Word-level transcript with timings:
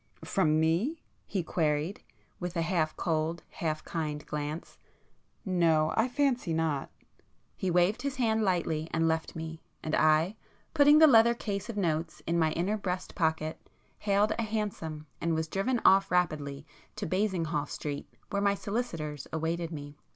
"From 0.25 0.59
me?" 0.59 1.03
he 1.27 1.43
queried, 1.43 2.01
with 2.39 2.55
a 2.57 2.63
half 2.63 2.97
cold 2.97 3.43
half 3.51 3.83
kind 3.85 4.25
glance; 4.25 4.79
"No,—I 5.45 6.07
fancy 6.07 6.55
not!" 6.55 6.89
He 7.55 7.69
waved 7.69 8.01
his 8.01 8.15
hand 8.15 8.41
lightly 8.41 8.87
and 8.89 9.07
left 9.07 9.35
me, 9.35 9.61
and 9.83 9.93
I, 9.93 10.37
putting 10.73 10.97
the 10.97 11.05
leather 11.05 11.35
case 11.35 11.69
of 11.69 11.77
notes 11.77 12.23
in 12.25 12.39
my 12.39 12.51
inner 12.53 12.77
breast 12.77 13.13
pocket, 13.13 13.61
hailed 13.99 14.31
a 14.39 14.41
hansom 14.41 15.05
and 15.21 15.35
was 15.35 15.47
driven 15.47 15.79
off 15.85 16.09
rapidly 16.09 16.65
to 16.95 17.05
Basinghall 17.05 17.67
Street 17.67 18.11
where 18.31 18.41
my 18.41 18.55
solicitors 18.55 19.27
awaited 19.31 19.69
me. 19.69 19.99